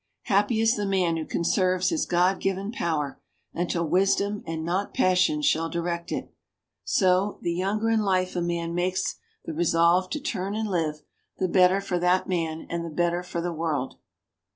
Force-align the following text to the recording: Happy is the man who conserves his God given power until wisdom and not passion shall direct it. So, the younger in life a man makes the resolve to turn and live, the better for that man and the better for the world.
Happy 0.23 0.59
is 0.59 0.77
the 0.77 0.85
man 0.87 1.15
who 1.15 1.25
conserves 1.27 1.89
his 1.89 2.07
God 2.07 2.39
given 2.39 2.71
power 2.71 3.21
until 3.53 3.87
wisdom 3.87 4.41
and 4.47 4.65
not 4.65 4.95
passion 4.95 5.43
shall 5.43 5.69
direct 5.69 6.11
it. 6.11 6.33
So, 6.83 7.37
the 7.43 7.53
younger 7.53 7.91
in 7.91 7.99
life 8.01 8.35
a 8.35 8.41
man 8.41 8.73
makes 8.73 9.17
the 9.45 9.53
resolve 9.53 10.09
to 10.09 10.19
turn 10.19 10.55
and 10.55 10.67
live, 10.67 11.03
the 11.37 11.47
better 11.47 11.79
for 11.81 11.99
that 11.99 12.27
man 12.27 12.65
and 12.67 12.83
the 12.83 12.89
better 12.89 13.21
for 13.21 13.41
the 13.41 13.53
world. 13.53 13.97